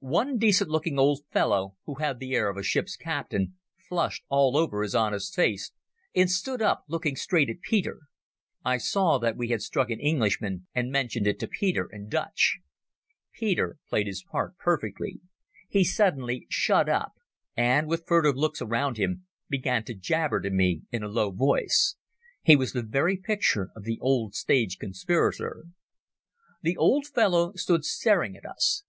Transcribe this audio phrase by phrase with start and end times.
[0.00, 4.54] One decent looking old fellow, who had the air of a ship's captain, flushed all
[4.54, 5.72] over his honest face,
[6.14, 8.00] and stood up looking straight at Peter.
[8.66, 12.58] I saw that we had struck an Englishman, and mentioned it to Peter in Dutch.
[13.32, 15.22] Peter played his part perfectly.
[15.70, 17.14] He suddenly shut up,
[17.56, 21.96] and, with furtive looks around him, began to jabber to me in a low voice.
[22.42, 25.64] He was the very picture of the old stage conspirator.
[26.60, 28.82] The old fellow stood staring at us.